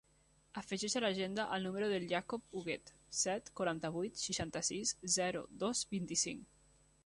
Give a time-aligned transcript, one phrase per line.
[0.61, 6.61] Afegeix a l'agenda el número del Jacob Huguet: set, quaranta-vuit, seixanta-sis, zero, dos, vint-i-cinc.